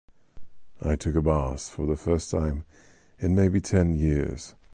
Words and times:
I 0.81 0.95
took 0.95 1.13
a 1.13 1.21
bath 1.21 1.69
for 1.69 1.85
the 1.85 1.95
first 1.95 2.31
time 2.31 2.65
in 3.19 3.35
maybe 3.35 3.61
ten 3.61 3.93
years. 3.93 4.55